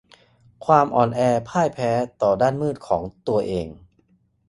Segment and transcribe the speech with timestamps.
[0.65, 1.91] ความอ่อนแอพ่ายแพ้
[2.21, 3.67] ต่อด้านมืดของตัวเอง